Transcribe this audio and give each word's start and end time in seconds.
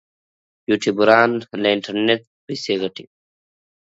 یوټیوبران 0.69 1.29
له 1.61 1.67
انټرنیټ 1.75 2.21
پیسې 2.45 2.73
ګټي 2.81 3.05